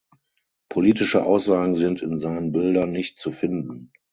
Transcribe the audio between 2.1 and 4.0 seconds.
seinen Bildern nicht zu finden.